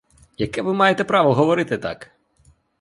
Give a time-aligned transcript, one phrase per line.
[0.37, 2.11] Яке ви маєте право говорити так?